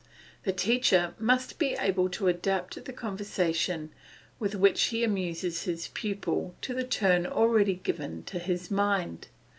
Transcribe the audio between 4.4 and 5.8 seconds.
which he amuses